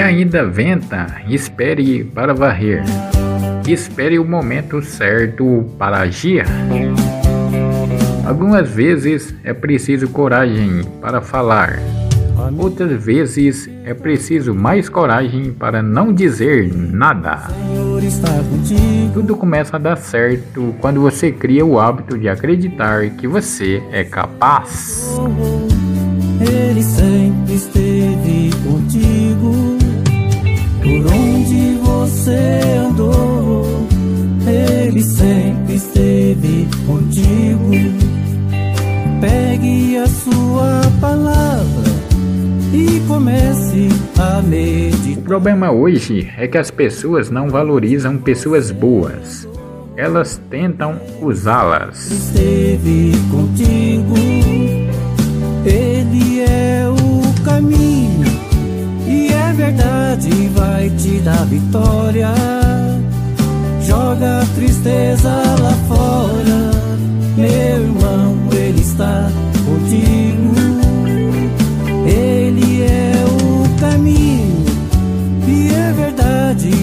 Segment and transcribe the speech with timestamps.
[0.00, 2.82] Ainda venta, espere para varrer.
[3.66, 6.44] Espere o momento certo para agir.
[8.24, 11.78] Algumas vezes é preciso coragem para falar.
[12.56, 17.48] Outras vezes é preciso mais coragem para não dizer nada.
[19.12, 24.04] Tudo começa a dar certo quando você cria o hábito de acreditar que você é
[24.04, 25.18] capaz.
[44.40, 49.48] O problema hoje é que as pessoas não valorizam pessoas boas.
[49.96, 52.08] Elas tentam usá-las.
[52.08, 54.14] Esteve contigo.
[55.66, 58.24] Ele é o caminho
[59.08, 62.57] e é verdade, vai te dar vitória.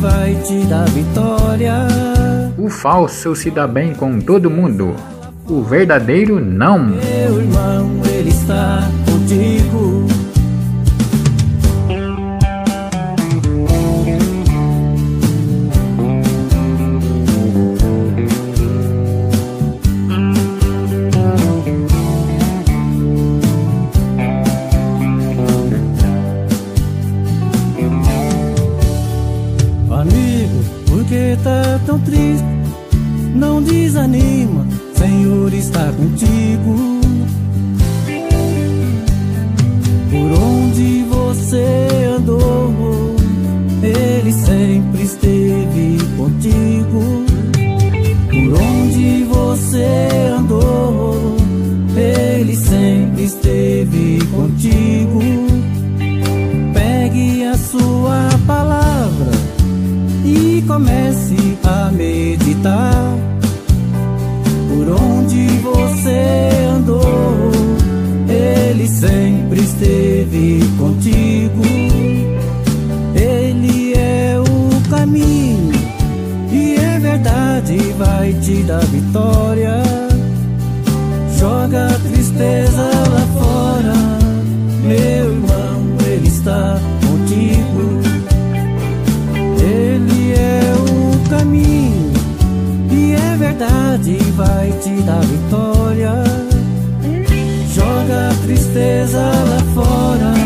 [0.00, 1.74] Vai te dar vitória.
[2.58, 4.94] O falso se dá bem com todo mundo.
[5.48, 6.78] O verdadeiro não.
[6.78, 9.49] Meu irmão, ele está contigo.
[31.42, 32.44] Tá tão triste?
[33.34, 37.00] Não desanima, Senhor está contigo.
[40.10, 43.16] Por onde você andou,
[43.82, 47.24] Ele sempre esteve contigo.
[48.28, 49.86] Por onde você
[50.38, 51.36] andou,
[51.96, 55.20] Ele sempre esteve contigo.
[56.74, 58.99] Pegue a sua palavra
[60.70, 63.18] comece a meditar.
[64.68, 67.50] Por onde você andou,
[68.28, 71.62] Ele sempre esteve contigo.
[73.16, 75.72] Ele é o caminho
[76.52, 79.82] e é verdade, vai te dar vitória.
[81.36, 83.19] Joga a tristeza lá
[93.50, 96.12] verdade, vai te dar vitória.
[97.74, 100.39] Joga a tristeza lá fora,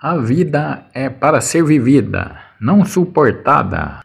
[0.00, 4.03] A vida é para ser vivida, não suportada.